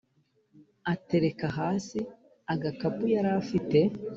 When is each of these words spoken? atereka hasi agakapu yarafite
atereka 0.93 1.45
hasi 1.57 1.99
agakapu 2.53 3.03
yarafite 3.15 3.79